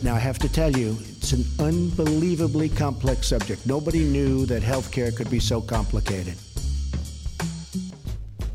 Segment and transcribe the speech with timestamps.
[0.00, 3.66] Now, I have to tell you, it's an unbelievably complex subject.
[3.66, 6.34] Nobody knew that healthcare could be so complicated.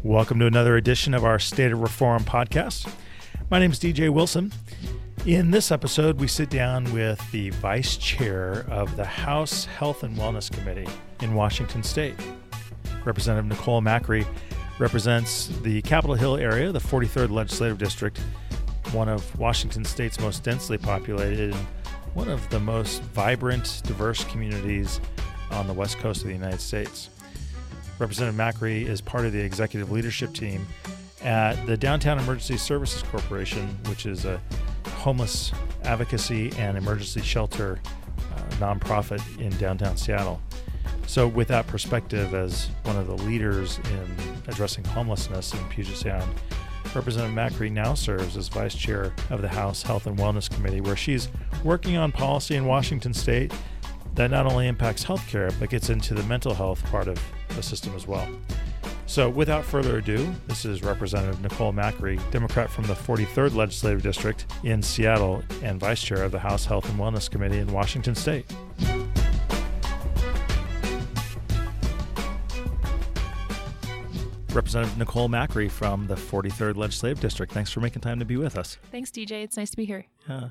[0.03, 2.90] Welcome to another edition of our State of Reform podcast.
[3.51, 4.53] My name is DJ Wilson.
[5.26, 10.15] In this episode, we sit down with the vice chair of the House Health and
[10.15, 10.87] Wellness Committee
[11.21, 12.15] in Washington State.
[13.03, 14.25] Representative Nicole Macri
[14.79, 18.17] represents the Capitol Hill area, the 43rd Legislative District,
[18.94, 21.68] one of Washington State's most densely populated and
[22.13, 25.02] one of the most vibrant, diverse communities
[25.52, 27.09] on the west coast of the United States.
[27.99, 30.66] Representative Macri is part of the executive leadership team
[31.23, 34.40] at the Downtown Emergency Services Corporation, which is a
[34.90, 35.52] homeless
[35.84, 37.80] advocacy and emergency shelter
[38.35, 40.41] uh, nonprofit in downtown Seattle.
[41.07, 46.32] So, with that perspective as one of the leaders in addressing homelessness in Puget Sound,
[46.96, 50.96] Representative Macri now serves as vice chair of the House Health and Wellness Committee, where
[50.96, 51.30] she's
[51.64, 53.54] working on policy in Washington state
[54.16, 57.20] that not only impacts healthcare, but gets into the mental health part of
[57.50, 58.27] the system as well.
[59.05, 64.45] So, without further ado, this is Representative Nicole Macri, Democrat from the 43rd Legislative District
[64.63, 68.45] in Seattle and Vice Chair of the House Health and Wellness Committee in Washington State.
[74.53, 77.51] Representative Nicole Macri from the 43rd Legislative District.
[77.51, 78.77] Thanks for making time to be with us.
[78.91, 79.43] Thanks, DJ.
[79.43, 80.05] It's nice to be here.
[80.29, 80.49] Yeah.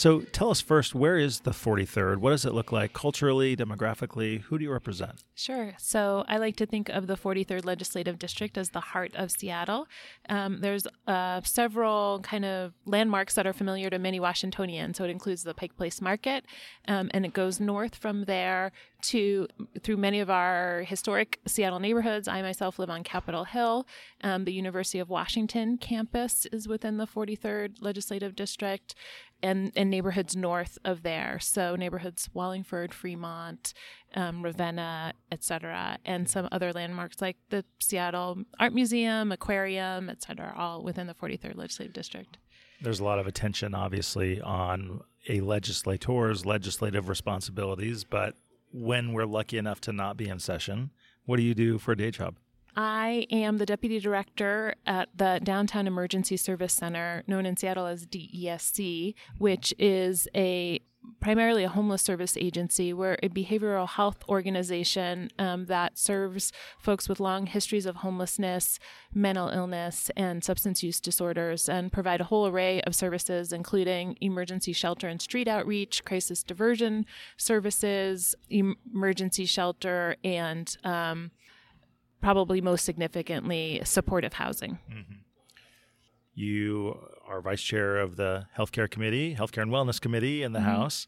[0.00, 2.16] So tell us first, where is the 43rd?
[2.20, 4.40] What does it look like culturally, demographically?
[4.40, 5.24] Who do you represent?
[5.34, 5.74] Sure.
[5.76, 9.88] So I like to think of the 43rd Legislative District as the heart of Seattle.
[10.30, 14.96] Um, there's uh, several kind of landmarks that are familiar to many Washingtonians.
[14.96, 16.46] So it includes the Pike Place Market,
[16.88, 19.48] um, and it goes north from there to
[19.82, 22.28] through many of our historic Seattle neighborhoods.
[22.28, 23.86] I myself live on Capitol Hill.
[24.22, 28.94] Um, the University of Washington campus is within the 43rd Legislative District
[29.42, 31.38] and, neighborhoods north of there.
[31.40, 33.72] So neighborhoods Wallingford, Fremont,
[34.14, 40.82] um, Ravenna, etc., and some other landmarks like the Seattle Art Museum, Aquarium, etc., all
[40.82, 42.38] within the 43rd Legislative District.
[42.80, 48.34] There's a lot of attention, obviously, on a legislator's legislative responsibilities, but
[48.72, 50.90] when we're lucky enough to not be in session,
[51.26, 52.36] what do you do for a day job?
[52.82, 58.06] I am the deputy director at the Downtown Emergency Service Center, known in Seattle as
[58.06, 60.80] DESC, which is a
[61.20, 62.94] primarily a homeless service agency.
[62.94, 68.78] We're a behavioral health organization um, that serves folks with long histories of homelessness,
[69.12, 74.72] mental illness, and substance use disorders, and provide a whole array of services, including emergency
[74.72, 77.04] shelter and street outreach, crisis diversion
[77.36, 81.30] services, emergency shelter, and um,
[82.20, 84.78] probably most significantly, supportive housing.
[84.90, 85.14] Mm-hmm.
[86.34, 90.68] You are vice chair of the healthcare committee, healthcare and wellness committee in the mm-hmm.
[90.68, 91.06] House.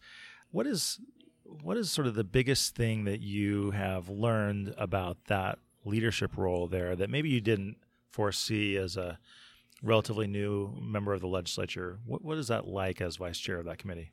[0.50, 1.00] What is
[1.44, 6.66] what is sort of the biggest thing that you have learned about that leadership role
[6.66, 7.76] there that maybe you didn't
[8.10, 9.18] foresee as a
[9.82, 11.98] relatively new member of the legislature?
[12.06, 14.12] What, what is that like as vice chair of that committee?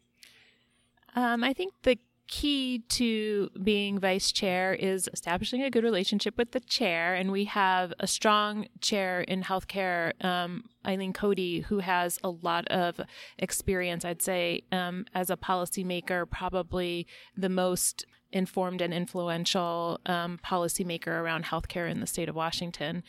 [1.16, 1.98] Um, I think the
[2.30, 7.16] key to being vice chair is establishing a good relationship with the chair.
[7.16, 12.68] And we have a strong chair in healthcare, um, Eileen Cody, who has a lot
[12.68, 13.02] of
[13.40, 21.08] experience, I'd say, um, as a policymaker, probably the most informed and influential um, policymaker
[21.08, 23.04] around healthcare in the state of Washington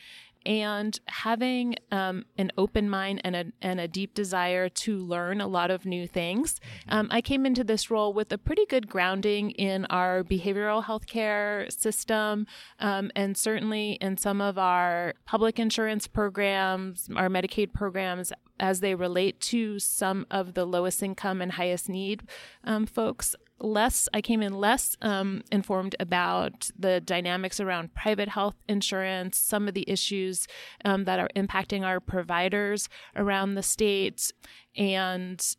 [0.45, 5.47] and having um, an open mind and a, and a deep desire to learn a
[5.47, 6.55] lot of new things.
[6.55, 6.93] Mm-hmm.
[6.93, 11.07] Um, I came into this role with a pretty good grounding in our behavioral health
[11.07, 12.47] care system
[12.79, 18.95] um, and certainly in some of our public insurance programs, our Medicaid programs as they
[18.95, 22.23] relate to some of the lowest income and highest need
[22.63, 28.55] um, folks less i came in less um, informed about the dynamics around private health
[28.67, 30.47] insurance some of the issues
[30.85, 34.31] um, that are impacting our providers around the state
[34.75, 35.55] and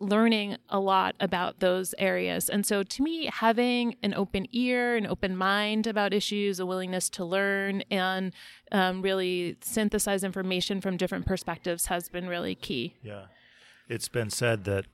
[0.00, 2.48] learning a lot about those areas.
[2.48, 7.08] And so to me, having an open ear, an open mind about issues, a willingness
[7.10, 8.32] to learn and
[8.72, 12.96] um, really synthesize information from different perspectives has been really key.
[13.02, 13.26] Yeah.
[13.88, 14.86] It's been said that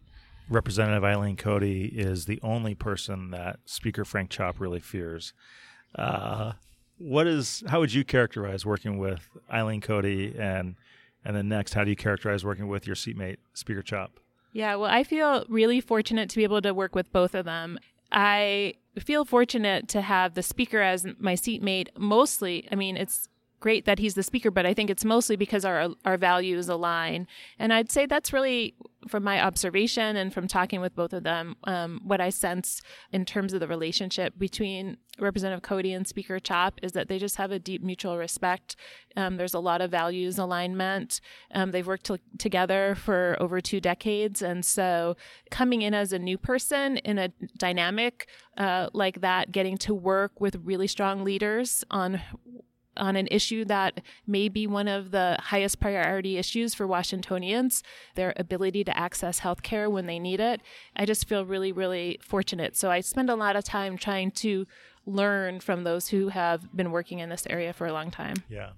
[0.53, 5.33] Representative Eileen Cody is the only person that Speaker Frank Chopp really fears.
[5.95, 6.53] Uh,
[6.99, 7.63] what is?
[7.69, 10.77] How would you characterize working with Eileen Cody, and
[11.25, 14.11] and then next, how do you characterize working with your seatmate Speaker Chopp?
[14.53, 17.79] Yeah, well, I feel really fortunate to be able to work with both of them.
[18.11, 21.89] I feel fortunate to have the speaker as my seatmate.
[21.97, 23.29] Mostly, I mean, it's
[23.63, 27.27] great that he's the speaker, but I think it's mostly because our our values align.
[27.59, 28.75] And I'd say that's really
[29.09, 32.83] from my observation and from talking with both of them, um, what I sense
[33.13, 37.37] in terms of the relationship between Representative Cody and Speaker Chopp is that they just
[37.37, 38.77] have a deep mutual respect.
[39.17, 41.21] Um, there's a lot of values alignment.
[41.53, 44.43] Um, they've worked together for over two decades.
[44.43, 45.17] And so
[45.51, 50.41] coming in as a new person in a dynamic uh, like that, getting to work
[50.41, 52.21] with really strong leaders on
[52.97, 57.83] on an issue that may be one of the highest priority issues for Washingtonians,
[58.15, 60.61] their ability to access health care when they need it.
[60.95, 62.77] I just feel really, really fortunate.
[62.77, 64.67] So I spend a lot of time trying to
[65.07, 68.37] learn from those who have been working in this area for a long time.
[68.49, 68.71] Yeah.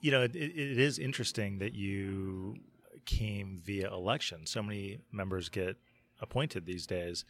[0.00, 2.56] You know, it, it is interesting that you
[3.04, 4.46] came via election.
[4.46, 5.76] So many members get
[6.20, 7.24] appointed these days.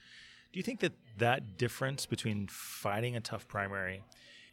[0.52, 4.04] Do you think that that difference between fighting a tough primary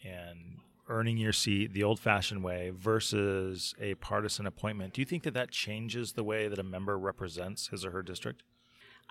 [0.04, 5.24] and earning your seat the old fashioned way versus a partisan appointment, do you think
[5.24, 8.44] that that changes the way that a member represents his or her district?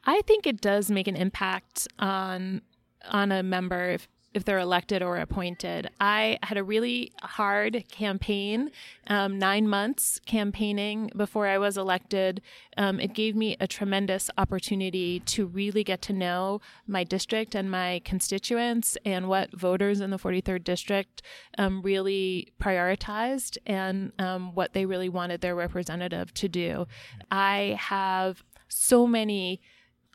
[0.04, 2.62] I think it does make an impact on
[3.08, 5.90] on a member if if they're elected or appointed.
[6.00, 8.70] I had a really hard campaign,
[9.06, 12.42] um, nine months campaigning before I was elected.
[12.76, 17.70] Um, it gave me a tremendous opportunity to really get to know my district and
[17.70, 21.22] my constituents and what voters in the 43rd district
[21.56, 26.86] um, really prioritized and um, what they really wanted their representative to do.
[27.30, 29.60] I have so many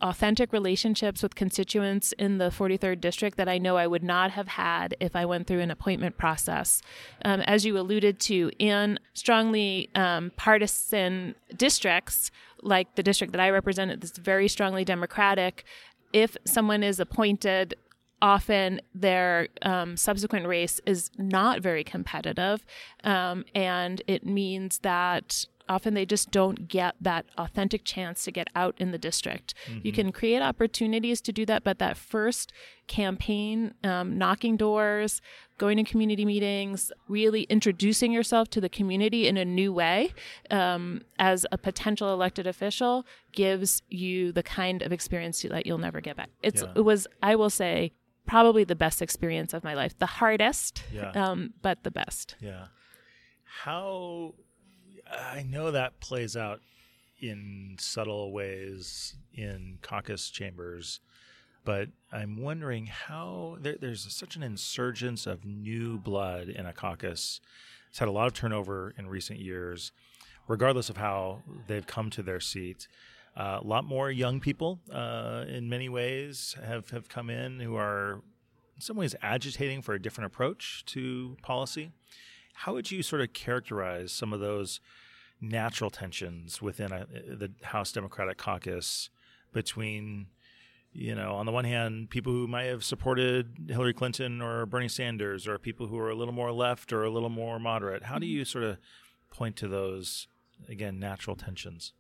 [0.03, 4.49] authentic relationships with constituents in the 43rd district that I know I would not have
[4.49, 6.81] had if I went through an appointment process.
[7.23, 13.49] Um, as you alluded to, in strongly um, partisan districts, like the district that I
[13.49, 15.63] represent, that's very strongly Democratic,
[16.11, 17.73] if someone is appointed
[18.21, 22.65] often their um, subsequent race is not very competitive.
[23.03, 28.47] Um, and it means that often they just don't get that authentic chance to get
[28.55, 29.53] out in the district.
[29.67, 29.79] Mm-hmm.
[29.83, 32.51] You can create opportunities to do that, but that first
[32.87, 35.21] campaign, um, knocking doors,
[35.57, 40.13] going to community meetings, really introducing yourself to the community in a new way
[40.51, 46.01] um, as a potential elected official gives you the kind of experience that you'll never
[46.01, 46.29] get back.
[46.41, 46.73] It's yeah.
[46.75, 47.93] it was I will say
[48.25, 51.11] probably the best experience of my life, the hardest, yeah.
[51.11, 52.35] um, but the best.
[52.39, 52.67] Yeah.
[53.63, 54.33] How
[55.13, 56.61] I know that plays out
[57.19, 60.99] in subtle ways in caucus chambers,
[61.63, 67.39] but I'm wondering how there, there's such an insurgence of new blood in a caucus.
[67.89, 69.91] It's had a lot of turnover in recent years,
[70.47, 72.87] regardless of how they've come to their seat.
[73.35, 77.75] Uh, a lot more young people, uh, in many ways, have, have come in who
[77.75, 78.21] are,
[78.75, 81.91] in some ways, agitating for a different approach to policy.
[82.53, 84.79] How would you sort of characterize some of those
[85.43, 89.09] natural tensions within a, the House Democratic caucus
[89.51, 90.27] between,
[90.93, 94.87] you know, on the one hand, people who might have supported Hillary Clinton or Bernie
[94.87, 98.03] Sanders, or people who are a little more left or a little more moderate.
[98.03, 98.77] How do you sort of
[99.29, 100.27] point to those,
[100.69, 101.93] again, natural tensions?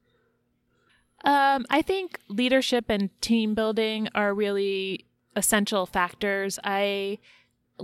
[1.25, 5.05] Um, I think leadership and team building are really
[5.35, 6.59] essential factors.
[6.63, 7.19] I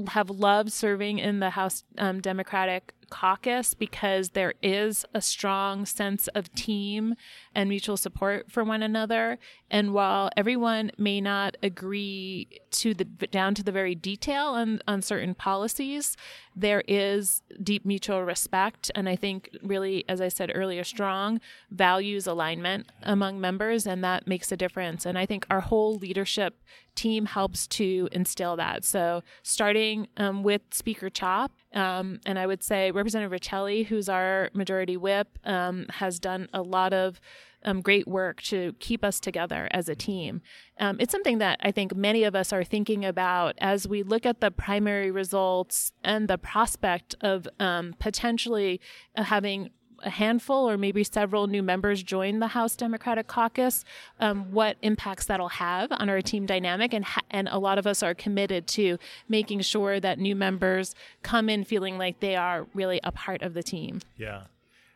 [0.10, 6.28] have loved serving in the House um, Democratic caucus because there is a strong sense
[6.30, 7.16] of team
[7.54, 9.38] and mutual support for one another.
[9.70, 15.02] And while everyone may not agree to the down to the very detail on, on
[15.02, 16.16] certain policies,
[16.56, 18.92] there is deep mutual respect.
[18.96, 21.40] And I think really, as I said earlier, strong
[21.72, 25.06] values alignment among members, and that makes a difference.
[25.06, 26.56] And I think our whole leadership
[26.96, 28.84] team helps to instill that.
[28.84, 34.50] So starting um, with Speaker Chopp, um, and I would say Representative Riccelli, who's our
[34.54, 37.20] majority whip, um, has done a lot of
[37.64, 40.42] um, great work to keep us together as a team.
[40.80, 44.26] Um, it's something that I think many of us are thinking about as we look
[44.26, 48.80] at the primary results and the prospect of um, potentially
[49.16, 49.72] uh, having
[50.04, 53.84] a handful or maybe several new members join the House Democratic Caucus,
[54.20, 57.88] um, what impacts that'll have on our team dynamic, and ha- and a lot of
[57.88, 62.68] us are committed to making sure that new members come in feeling like they are
[62.74, 64.02] really a part of the team.
[64.18, 64.44] Yeah,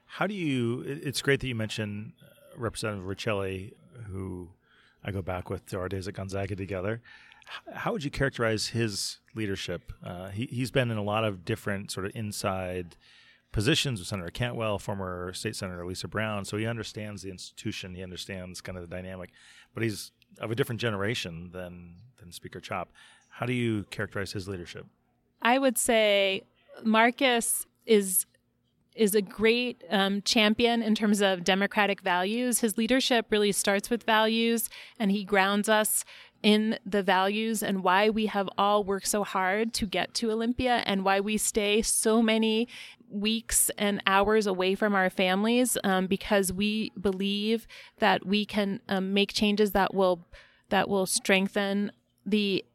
[0.06, 0.84] how do you?
[0.86, 3.74] It's great that you mentioned uh, Representative Riccelli,
[4.10, 4.50] who
[5.04, 7.02] I go back with to our days at Gonzaga together.
[7.74, 9.92] How would you characterize his leadership?
[10.04, 12.96] Uh, he, he's been in a lot of different sort of inside
[13.54, 16.44] positions with Senator Cantwell, former State Senator Lisa Brown.
[16.44, 17.96] So he understands the institution.
[17.96, 19.30] He understands kind of the dynamic,
[19.74, 22.88] but he's of a different generation than than Speaker Chopp.
[23.30, 24.86] How do you characterize his leadership?
[25.42, 26.44] I would say
[26.84, 28.26] Marcus is
[28.96, 32.60] is a great um, champion in terms of democratic values.
[32.60, 34.70] His leadership really starts with values,
[35.00, 36.06] and he grounds us
[36.44, 40.84] in the values and why we have all worked so hard to get to Olympia
[40.86, 42.68] and why we stay so many
[43.14, 47.68] weeks and hours away from our families um, because we believe
[48.00, 50.26] that we can um, make changes that will
[50.70, 51.92] that will strengthen
[52.26, 52.66] the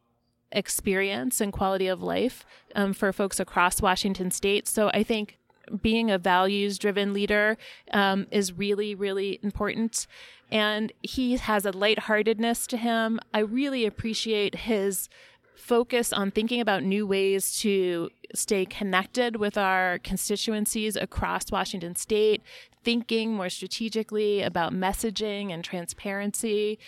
[0.53, 4.69] experience and quality of life um, for folks across Washington state.
[4.69, 5.39] So I think
[5.83, 7.59] being a values driven leader
[7.93, 10.07] um, is really, really important
[10.51, 13.21] and he has a lightheartedness to him.
[13.35, 15.09] I really appreciate his
[15.59, 22.43] focus on thinking about new ways to stay connected with our constituencies across Washington state,
[22.85, 26.79] thinking more strategically about messaging and transparency.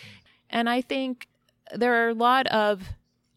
[0.49, 1.27] And I think
[1.75, 2.81] there are a lot of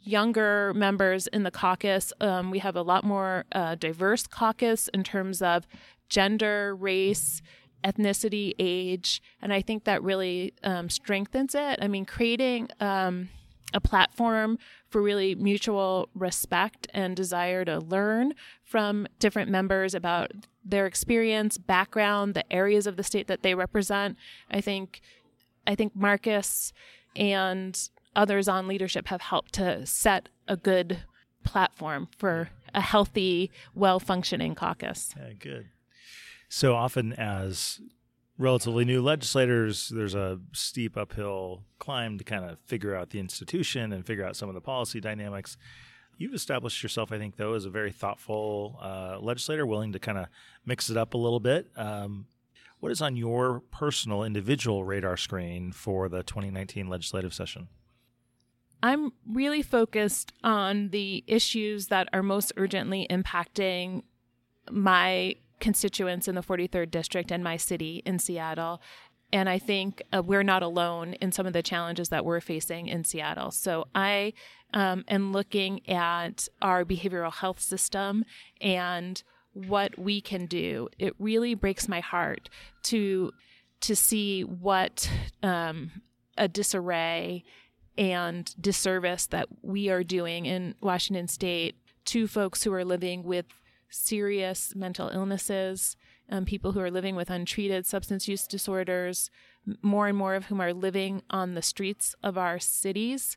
[0.00, 2.12] younger members in the caucus.
[2.20, 5.66] Um, we have a lot more uh, diverse caucus in terms of
[6.08, 7.42] gender, race,
[7.82, 11.78] ethnicity, age, and I think that really um, strengthens it.
[11.82, 13.28] I mean, creating um,
[13.74, 20.30] a platform for really mutual respect and desire to learn from different members about
[20.64, 24.16] their experience, background, the areas of the state that they represent.
[24.50, 25.00] I think,
[25.66, 26.72] I think Marcus
[27.16, 27.78] and
[28.16, 31.00] others on leadership have helped to set a good
[31.42, 35.14] platform for a healthy, well functioning caucus.
[35.18, 35.66] Yeah, good
[36.54, 37.80] so often as
[38.38, 43.92] relatively new legislators, there's a steep uphill climb to kind of figure out the institution
[43.92, 45.56] and figure out some of the policy dynamics.
[46.16, 50.18] You've established yourself, I think, though, as a very thoughtful uh, legislator, willing to kind
[50.18, 50.26] of
[50.64, 51.70] mix it up a little bit.
[51.76, 52.26] Um,
[52.80, 57.68] what is on your personal, individual radar screen for the 2019 legislative session?
[58.82, 64.02] I'm really focused on the issues that are most urgently impacting
[64.70, 68.80] my constituents in the 43rd district and my city in Seattle.
[69.32, 72.86] And I think uh, we're not alone in some of the challenges that we're facing
[72.86, 73.50] in Seattle.
[73.50, 74.32] So I
[74.72, 78.24] um, am looking at our behavioral health system
[78.60, 80.88] and what we can do.
[80.98, 82.48] It really breaks my heart
[82.84, 83.32] to
[83.80, 85.10] to see what
[85.42, 85.90] um,
[86.38, 87.44] a disarray
[87.98, 93.46] and disservice that we are doing in Washington State to folks who are living with
[93.94, 95.96] serious mental illnesses,
[96.30, 99.30] um, people who are living with untreated substance use disorders,
[99.82, 103.36] more and more of whom are living on the streets of our cities.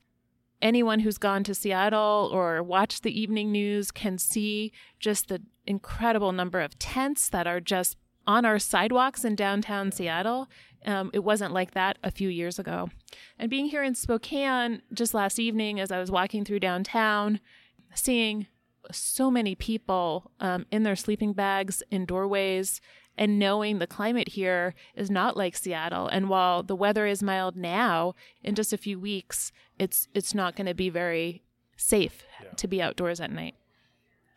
[0.61, 6.31] Anyone who's gone to Seattle or watched the evening news can see just the incredible
[6.31, 7.95] number of tents that are just
[8.25, 10.49] on our sidewalks in downtown Seattle.
[10.85, 12.89] Um, it wasn't like that a few years ago.
[13.37, 17.39] And being here in Spokane just last evening, as I was walking through downtown,
[17.93, 18.47] seeing
[18.91, 22.81] so many people um, in their sleeping bags in doorways
[23.17, 26.07] and knowing the climate here is not like Seattle.
[26.07, 28.13] And while the weather is mild now,
[28.43, 31.43] in just a few weeks, it's it's not going to be very
[31.75, 32.49] safe yeah.
[32.51, 33.55] to be outdoors at night.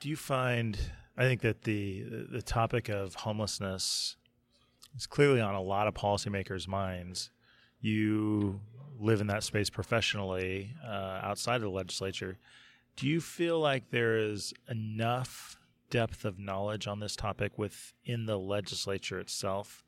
[0.00, 0.78] Do you find?
[1.16, 4.16] I think that the the topic of homelessness
[4.96, 7.30] is clearly on a lot of policymakers' minds.
[7.80, 8.60] You
[8.98, 12.38] live in that space professionally uh, outside of the legislature.
[12.96, 15.56] Do you feel like there is enough
[15.90, 19.82] depth of knowledge on this topic within the legislature itself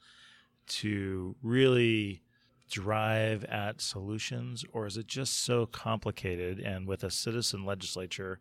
[0.67, 2.23] to really
[2.71, 6.59] drive at solutions, or is it just so complicated?
[6.59, 8.41] And with a citizen legislature,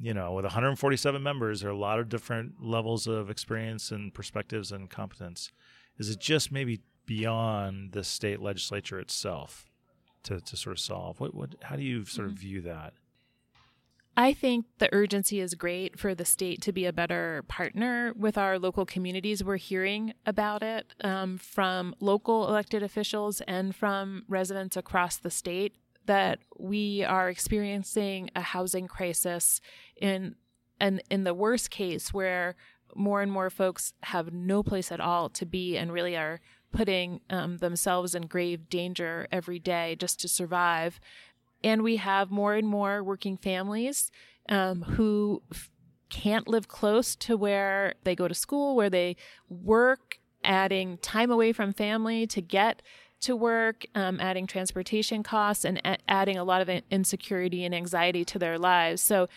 [0.00, 4.14] you know, with 147 members, there are a lot of different levels of experience and
[4.14, 5.52] perspectives and competence.
[5.98, 9.70] Is it just maybe beyond the state legislature itself
[10.24, 11.20] to, to sort of solve?
[11.20, 12.40] What, what, how do you sort of mm-hmm.
[12.40, 12.94] view that?
[14.16, 18.38] I think the urgency is great for the state to be a better partner with
[18.38, 19.42] our local communities.
[19.42, 25.76] We're hearing about it um, from local elected officials and from residents across the state
[26.06, 29.60] that we are experiencing a housing crisis
[29.96, 30.36] in
[30.80, 32.56] and in the worst case where
[32.94, 36.40] more and more folks have no place at all to be and really are
[36.72, 41.00] putting um, themselves in grave danger every day just to survive
[41.64, 44.10] and we have more and more working families
[44.48, 45.70] um, who f-
[46.10, 49.16] can't live close to where they go to school, where they
[49.48, 52.82] work, adding time away from family to get
[53.22, 58.24] to work, um, adding transportation costs, and a- adding a lot of insecurity and anxiety
[58.26, 59.00] to their lives.
[59.00, 59.28] So,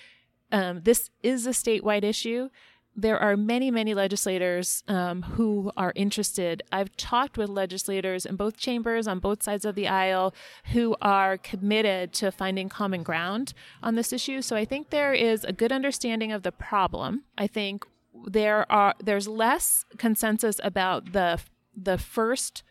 [0.51, 2.49] um, this is a statewide issue
[2.99, 6.63] there are many, many legislators um, who are interested.
[6.71, 10.33] I've talked with legislators in both chambers on both sides of the aisle
[10.73, 14.41] who are committed to finding common ground on this issue.
[14.41, 17.23] So I think there is a good understanding of the problem.
[17.37, 17.85] I think
[18.25, 21.39] there are there's less consensus about the
[21.75, 22.63] the first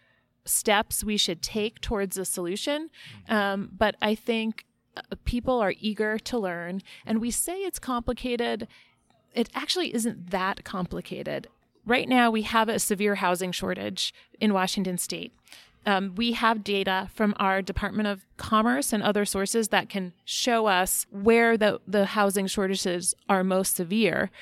[0.44, 2.90] steps we should take towards a solution.
[3.28, 4.64] Um, but I think
[4.96, 8.66] uh, people are eager to learn, and we say it's complicated.
[9.36, 11.48] It actually isn't that complicated.
[11.84, 15.32] Right now, we have a severe housing shortage in Washington state.
[15.84, 20.66] Um, we have data from our Department of Commerce and other sources that can show
[20.66, 24.32] us where the, the housing shortages are most severe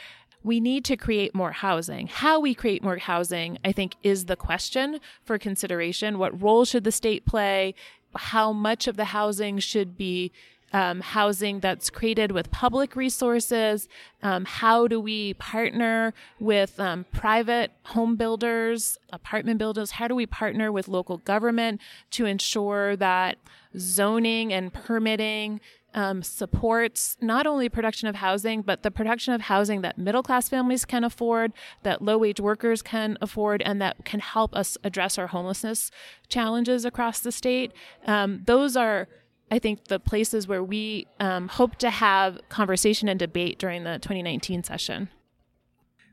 [0.44, 2.06] we need to create more housing.
[2.06, 6.18] How we create more housing, I think, is the question for consideration.
[6.18, 7.74] What role should the state play?
[8.14, 10.30] How much of the housing should be
[10.74, 13.88] um, housing that's created with public resources?
[14.22, 19.92] Um, how do we partner with um, private home builders, apartment builders?
[19.92, 23.38] How do we partner with local government to ensure that
[23.78, 25.60] zoning and permitting
[25.94, 30.48] um, supports not only production of housing, but the production of housing that middle class
[30.48, 31.52] families can afford,
[31.84, 35.92] that low wage workers can afford, and that can help us address our homelessness
[36.28, 37.72] challenges across the state.
[38.06, 39.06] Um, those are,
[39.50, 43.98] I think, the places where we um, hope to have conversation and debate during the
[43.98, 45.08] 2019 session.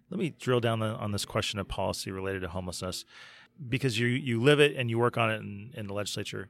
[0.09, 3.05] Let me drill down on this question of policy related to homelessness
[3.69, 6.49] because you, you live it and you work on it in, in the legislature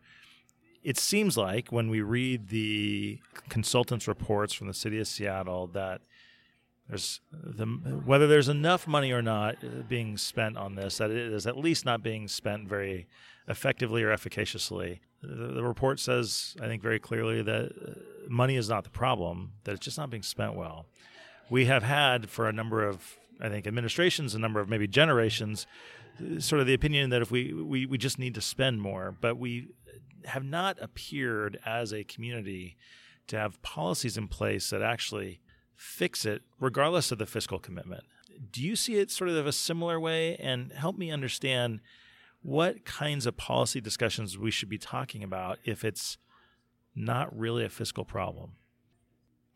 [0.83, 3.19] it seems like when we read the
[3.49, 6.01] consultants' reports from the city of Seattle that
[6.89, 11.31] there's the, whether there's enough money or not uh, being spent on this, that it
[11.31, 13.07] is at least not being spent very
[13.47, 15.01] effectively or efficaciously.
[15.21, 17.91] The, the report says, I think very clearly, that uh,
[18.27, 20.85] money is not the problem; that it's just not being spent well.
[21.49, 25.67] We have had for a number of, I think, administrations, a number of maybe generations,
[26.19, 29.15] uh, sort of the opinion that if we, we, we just need to spend more,
[29.19, 29.69] but we
[30.25, 32.77] have not appeared as a community
[33.27, 35.41] to have policies in place that actually
[35.75, 38.03] fix it, regardless of the fiscal commitment.
[38.51, 40.35] Do you see it sort of a similar way?
[40.37, 41.81] And help me understand
[42.41, 46.17] what kinds of policy discussions we should be talking about if it's
[46.95, 48.53] not really a fiscal problem.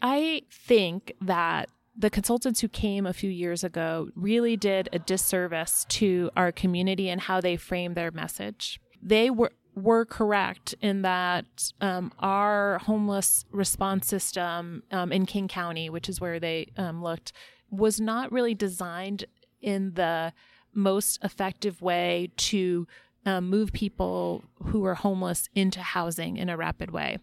[0.01, 5.85] I think that the consultants who came a few years ago really did a disservice
[5.89, 8.79] to our community and how they framed their message.
[9.01, 11.45] They were were correct in that
[11.81, 17.33] um, our homeless response system um, in King County, which is where they um, looked,
[17.69, 19.25] was not really designed
[19.61, 20.31] in the
[20.75, 22.87] most effective way to
[23.25, 27.17] um, move people who are homeless into housing in a rapid way.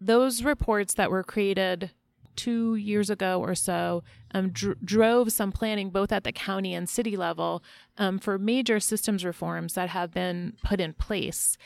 [0.00, 1.90] Those reports that were created
[2.34, 6.88] two years ago or so um, dr- drove some planning both at the county and
[6.88, 7.62] city level
[7.98, 11.58] um, for major systems reforms that have been put in place.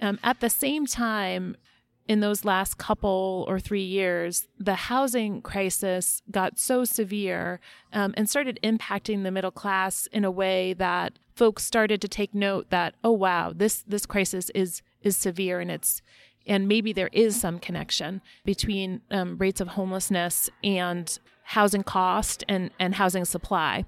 [0.00, 1.56] Um, at the same time,
[2.08, 7.60] in those last couple or three years, the housing crisis got so severe
[7.92, 12.34] um, and started impacting the middle class in a way that folks started to take
[12.34, 16.02] note that, oh wow, this this crisis is is severe and it's
[16.46, 22.70] and maybe there is some connection between um, rates of homelessness and housing cost and,
[22.78, 23.84] and housing supply.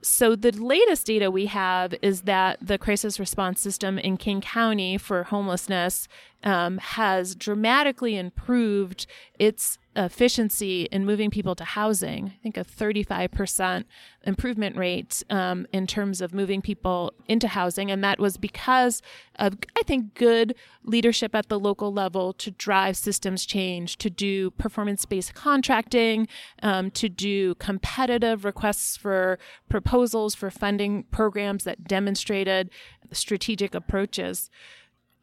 [0.00, 4.98] So, the latest data we have is that the crisis response system in King County
[4.98, 6.08] for homelessness
[6.44, 9.06] um, has dramatically improved
[9.38, 12.26] its efficiency in moving people to housing.
[12.26, 13.84] I think a 35%
[14.24, 17.90] improvement rate um, in terms of moving people into housing.
[17.90, 19.02] And that was because
[19.36, 24.50] of, I think, good leadership at the local level to drive systems change, to do
[24.52, 26.28] performance based contracting,
[26.62, 32.70] um, to do competitive requests for proposals for funding programs that demonstrated
[33.12, 34.50] strategic approaches.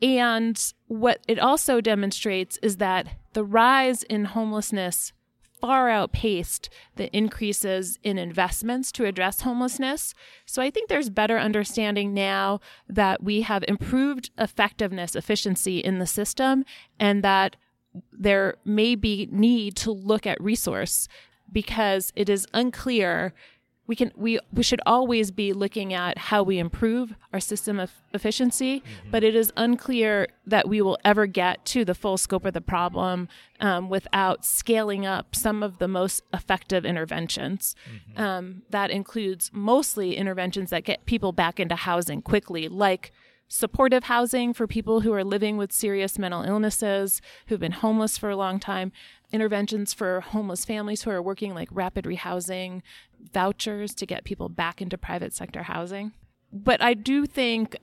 [0.02, 5.14] And what it also demonstrates is that the rise in homelessness
[5.62, 10.16] far outpaced the increases in investments to address homelessness.
[10.46, 12.60] So I think there's better understanding now
[12.90, 16.66] that we have improved effectiveness, efficiency in the system,
[17.00, 17.58] and that
[18.12, 21.08] there may be need to look at resource
[21.52, 23.34] because it is unclear
[23.92, 27.92] we can we we should always be looking at how we improve our system of
[28.14, 29.12] efficiency mm-hmm.
[29.12, 32.62] but it is unclear that we will ever get to the full scope of the
[32.62, 33.28] problem
[33.60, 38.24] um, without scaling up some of the most effective interventions mm-hmm.
[38.24, 43.12] um, that includes mostly interventions that get people back into housing quickly like
[43.50, 48.30] supportive housing for people who are living with serious mental illnesses, who've been homeless for
[48.30, 48.94] a long time,
[49.32, 52.82] interventions for homeless families who are working like rapid rehousing,
[53.34, 56.14] vouchers to get people back into private sector housing.
[56.52, 57.78] But I do think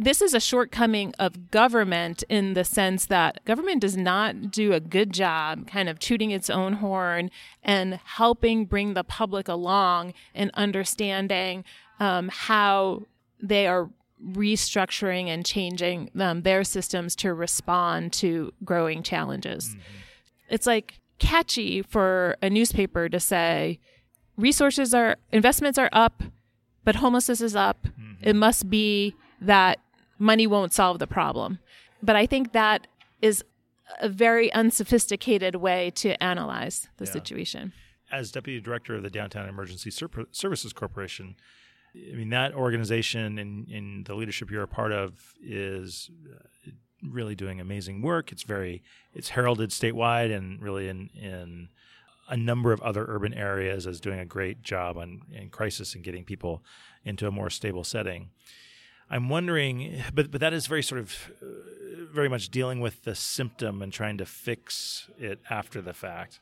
[0.00, 4.78] this is a shortcoming of government in the sense that government does not do a
[4.78, 7.32] good job kind of tooting its own horn
[7.64, 11.64] and helping bring the public along and understanding
[11.98, 13.02] um, how
[13.42, 13.90] they are
[14.24, 19.70] restructuring and changing um, their systems to respond to growing challenges.
[19.70, 19.80] Mm-hmm.
[20.48, 23.80] It's like catchy for a newspaper to say
[24.36, 26.22] resources are investments are up,
[26.84, 27.86] but homelessness is up.
[27.86, 28.28] Mm-hmm.
[28.28, 29.78] It must be that
[30.18, 31.58] money won't solve the problem.
[32.02, 32.86] But I think that
[33.20, 33.44] is
[34.00, 37.12] a very unsophisticated way to analyze the yeah.
[37.12, 37.72] situation.
[38.10, 41.36] As deputy director of the Downtown Emergency Services Corporation,
[41.94, 46.70] I mean that organization and, and the leadership you're a part of is uh,
[47.02, 48.32] really doing amazing work.
[48.32, 48.82] It's very
[49.14, 51.68] it's heralded statewide and really in in
[52.28, 56.04] a number of other urban areas as doing a great job on in crisis and
[56.04, 56.62] getting people
[57.04, 58.30] into a more stable setting.
[59.10, 61.46] I'm wondering, but but that is very sort of uh,
[62.12, 66.40] very much dealing with the symptom and trying to fix it after the fact.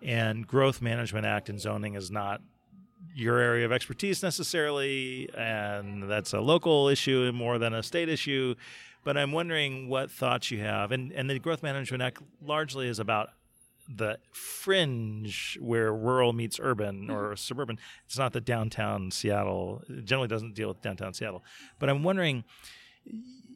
[0.00, 2.40] And Growth Management Act and zoning is not
[3.14, 8.54] your area of expertise necessarily, and that's a local issue more than a state issue.
[9.08, 12.98] But I'm wondering what thoughts you have, and and the Growth Management Act largely is
[12.98, 13.30] about
[13.88, 17.36] the fringe where rural meets urban or mm-hmm.
[17.36, 17.78] suburban.
[18.04, 19.82] It's not the downtown Seattle.
[19.88, 21.42] It generally doesn't deal with downtown Seattle.
[21.78, 22.44] But I'm wondering,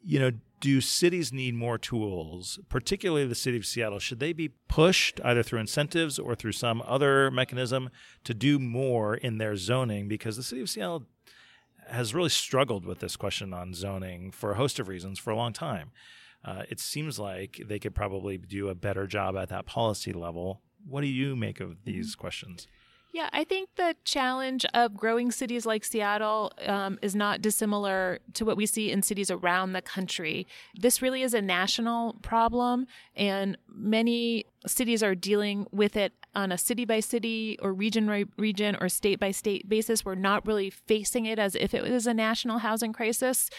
[0.03, 3.99] you know, do cities need more tools, particularly the city of Seattle?
[3.99, 7.91] Should they be pushed either through incentives or through some other mechanism
[8.23, 10.07] to do more in their zoning?
[10.07, 11.03] Because the city of Seattle
[11.87, 15.35] has really struggled with this question on zoning for a host of reasons for a
[15.35, 15.91] long time
[16.45, 20.61] uh, it seems like they could probably do a better job at that policy level.
[20.85, 22.21] What do you make of these mm-hmm.
[22.21, 22.67] questions?
[23.13, 28.43] Yeah, I think the challenge of growing cities like Seattle um, is not dissimilar to
[28.43, 30.47] what we see in cities around the country.
[30.73, 36.57] This really is a national problem, and many cities are dealing with it on a
[36.57, 40.03] city by city or region by region or state by state basis.
[40.03, 43.51] We're not really facing it as if it was a national housing crisis.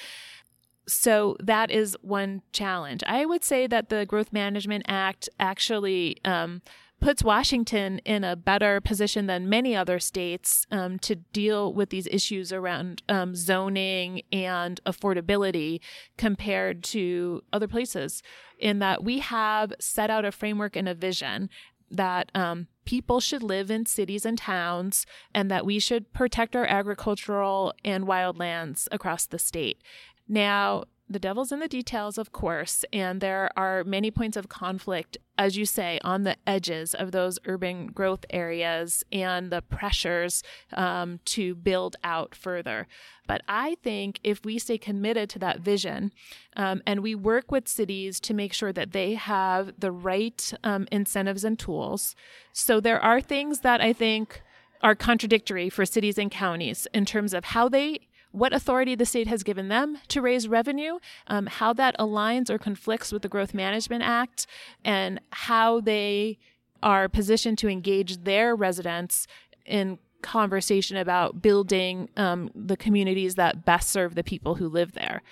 [0.89, 3.05] So that is one challenge.
[3.07, 6.61] I would say that the Growth Management Act actually um,
[7.01, 12.07] puts Washington in a better position than many other states um, to deal with these
[12.07, 15.81] issues around um, zoning and affordability
[16.17, 18.23] compared to other places,
[18.59, 21.51] in that we have set out a framework and a vision
[21.91, 26.67] that um, people should live in cities and towns and that we should protect our
[26.67, 29.83] agricultural and wildlands across the state.
[30.27, 35.19] Now, the devil's in the details, of course, and there are many points of conflict,
[35.37, 41.21] as you say, on the edges of those urban growth areas and the pressures um,
[41.27, 42.87] to build out further.
[43.27, 46.11] But I think if we stay committed to that vision
[46.57, 50.89] um, and we work with cities to make sure that they have the right um,
[50.91, 52.17] incentives and tools,
[52.55, 54.43] so there are things that I think
[54.81, 58.01] are contradictory for cities and counties in terms of how they
[58.35, 62.59] what authority the state has given them to raise revenue, um, how that aligns or
[62.59, 64.49] conflicts with the Growth Management Act,
[64.85, 66.39] and how they
[66.83, 69.29] are positioned to engage their residents
[69.65, 75.23] in conversation about building um, the communities that best serve the people who live there.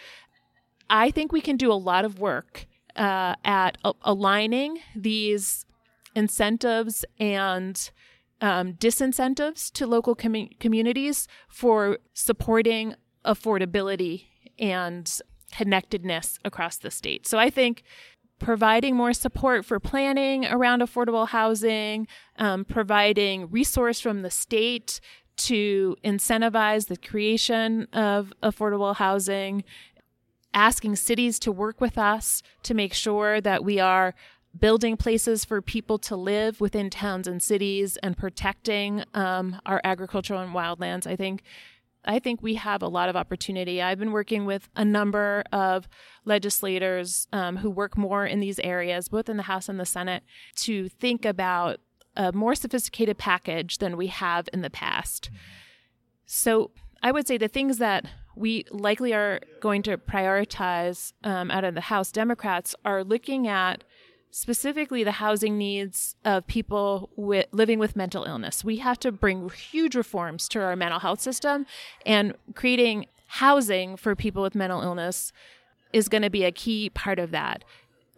[0.89, 5.67] I think we can do a lot of work uh, at a- aligning these
[6.15, 7.91] incentives and
[8.43, 14.25] um, disincentives to local com- communities for supporting affordability
[14.59, 15.21] and
[15.53, 17.27] connectedness across the state.
[17.27, 17.85] So I think
[18.39, 25.01] providing more support for planning around affordable housing, um, providing resource from the state
[25.37, 29.63] to incentivize the creation of affordable housing,
[30.53, 34.15] asking cities to work with us to make sure that we are
[34.59, 40.41] building places for people to live within towns and cities and protecting um, our agricultural
[40.41, 41.07] and wildlands.
[41.07, 41.43] I think
[42.05, 43.81] I think we have a lot of opportunity.
[43.81, 45.89] I've been working with a number of
[46.25, 50.25] legislators um, who work more in these areas, both in the House and the Senate,
[50.57, 51.79] to think about
[52.17, 55.31] a more sophisticated package than we have in the past.
[56.27, 61.65] So I would say the things that we likely are going to prioritize um, out
[61.65, 63.85] of the House Democrats are looking at
[64.33, 68.65] specifically the housing needs of people with, living with mental illness.
[68.65, 71.67] We have to bring huge reforms to our mental health system,
[72.05, 75.33] and creating housing for people with mental illness
[75.93, 77.63] is going to be a key part of that.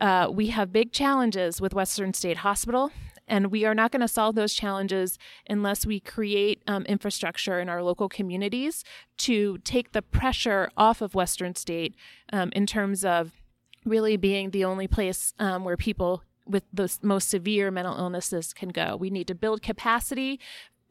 [0.00, 2.90] Uh, we have big challenges with Western State Hospital
[3.26, 7.68] and we are not going to solve those challenges unless we create um, infrastructure in
[7.68, 8.84] our local communities
[9.16, 11.94] to take the pressure off of Western State
[12.32, 13.32] um, in terms of
[13.84, 18.68] really being the only place um, where people with the most severe mental illnesses can
[18.68, 18.96] go.
[18.96, 20.40] We need to build capacity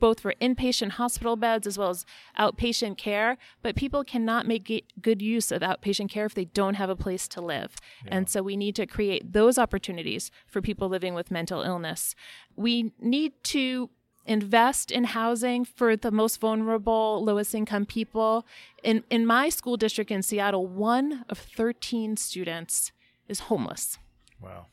[0.04, 2.06] both for inpatient hospital beds as well as
[2.38, 6.90] outpatient care, but people cannot make good use of outpatient care if they don't have
[6.90, 7.78] a place to live.
[8.04, 8.18] Yeah.
[8.18, 12.16] And so we need to create those opportunities for people living with mental illness.
[12.58, 13.92] We need to
[14.26, 18.46] invest in housing for the most vulnerable, lowest income people.
[18.84, 22.92] In in my school district in Seattle, one of 13 students
[23.28, 23.98] is homeless.
[24.42, 24.68] Wow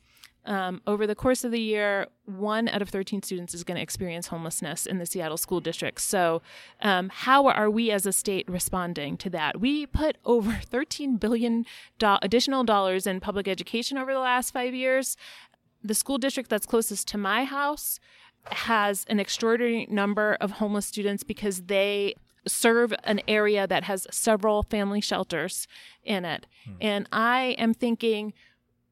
[0.46, 3.82] um, over the course of the year, one out of 13 students is going to
[3.82, 6.00] experience homelessness in the Seattle School District.
[6.00, 6.40] So,
[6.80, 9.60] um, how are we as a state responding to that?
[9.60, 11.66] We put over 13 billion
[11.98, 15.16] do- additional dollars in public education over the last five years.
[15.82, 18.00] The school district that's closest to my house
[18.46, 22.14] has an extraordinary number of homeless students because they
[22.46, 25.66] serve an area that has several family shelters
[26.02, 26.46] in it.
[26.64, 26.72] Hmm.
[26.80, 28.32] And I am thinking,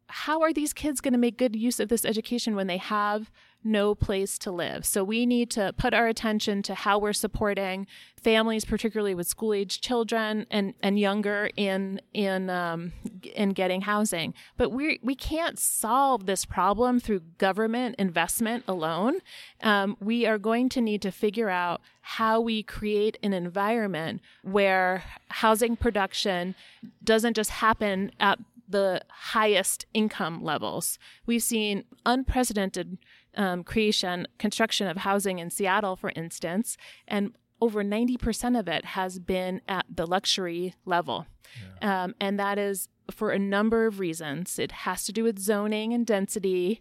[0.08, 3.30] how are these kids going to make good use of this education when they have
[3.64, 4.84] no place to live?
[4.84, 9.52] So we need to put our attention to how we're supporting families, particularly with school
[9.52, 12.92] age children and, and younger in in um,
[13.34, 14.34] in getting housing.
[14.56, 19.18] But we we can't solve this problem through government investment alone.
[19.62, 25.04] Um, we are going to need to figure out how we create an environment where
[25.28, 26.54] housing production
[27.04, 30.98] doesn't just happen at the highest income levels.
[31.26, 32.98] We've seen unprecedented
[33.36, 39.18] um, creation, construction of housing in Seattle, for instance, and over 90% of it has
[39.18, 41.26] been at the luxury level.
[41.80, 42.04] Yeah.
[42.04, 44.58] Um, and that is for a number of reasons.
[44.58, 46.80] It has to do with zoning and density,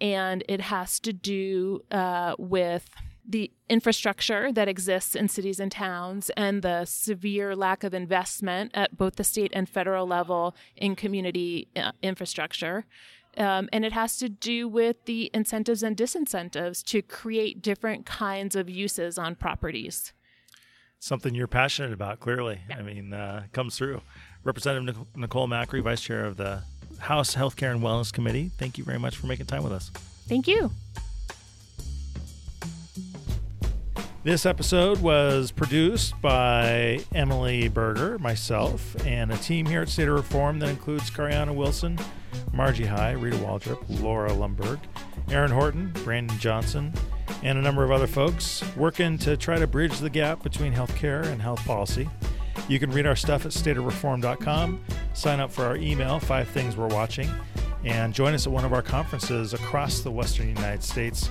[0.00, 2.90] and it has to do uh, with
[3.28, 8.96] the infrastructure that exists in cities and towns and the severe lack of investment at
[8.96, 12.86] both the state and federal level in community uh, infrastructure.
[13.38, 18.56] Um, and it has to do with the incentives and disincentives to create different kinds
[18.56, 20.12] of uses on properties.
[20.98, 22.60] Something you're passionate about, clearly.
[22.68, 22.78] Yeah.
[22.78, 24.00] I mean, uh, comes through.
[24.42, 26.62] Representative Nicole Macri, Vice Chair of the
[26.98, 29.90] House Healthcare and Wellness Committee, thank you very much for making time with us.
[30.26, 30.70] Thank you.
[34.28, 40.16] This episode was produced by Emily Berger, myself, and a team here at State of
[40.16, 41.98] Reform that includes Cariana Wilson,
[42.52, 44.80] Margie High, Rita Waldrop, Laura Lumberg,
[45.30, 46.92] Aaron Horton, Brandon Johnson,
[47.42, 51.24] and a number of other folks working to try to bridge the gap between healthcare
[51.24, 52.06] and health policy.
[52.68, 56.88] You can read our stuff at stateofreform.com, sign up for our email, Five Things We're
[56.88, 57.30] Watching,
[57.82, 61.30] and join us at one of our conferences across the Western United States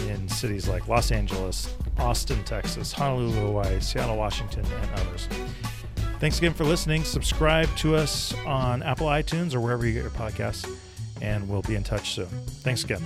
[0.00, 5.28] in cities like Los Angeles, Austin, Texas, Honolulu, Hawaii, Seattle, Washington, and others.
[6.18, 7.04] Thanks again for listening.
[7.04, 10.70] Subscribe to us on Apple iTunes or wherever you get your podcasts,
[11.20, 12.26] and we'll be in touch soon.
[12.62, 13.02] Thanks again.